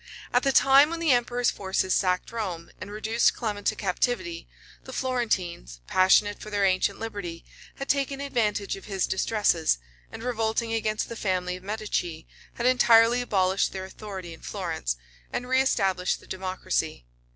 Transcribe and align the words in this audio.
At 0.33 0.41
the 0.41 0.51
time 0.51 0.89
when 0.89 0.99
the 0.99 1.11
emperor's 1.11 1.51
forces 1.51 1.93
sacked 1.93 2.31
Rome, 2.31 2.71
and 2.81 2.89
reduced 2.91 3.35
Clement 3.35 3.67
to 3.67 3.75
captivity, 3.75 4.47
the 4.83 4.93
Florentines, 4.93 5.79
passionate 5.85 6.39
for 6.39 6.49
their 6.49 6.65
ancient 6.65 6.99
liberty, 6.99 7.45
had 7.75 7.87
taken 7.87 8.19
advantage 8.19 8.75
of 8.75 8.85
his 8.85 9.05
distresses, 9.05 9.77
and 10.11 10.23
revolting 10.23 10.73
against 10.73 11.07
the 11.07 11.15
family 11.15 11.55
of 11.55 11.61
Medicis, 11.63 12.23
had 12.55 12.65
entirely 12.65 13.21
abolished 13.21 13.73
their 13.73 13.85
authority 13.85 14.33
in 14.33 14.41
Florence, 14.41 14.97
and 15.31 15.45
reëstablished 15.45 16.17
the 16.17 16.25
democracy. 16.25 17.05